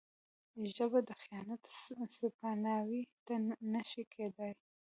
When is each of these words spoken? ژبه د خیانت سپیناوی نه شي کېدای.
ژبه 0.75 0.99
د 1.09 1.11
خیانت 1.23 1.61
سپیناوی 2.17 3.01
نه 3.73 3.81
شي 3.89 4.03
کېدای. 4.13 4.53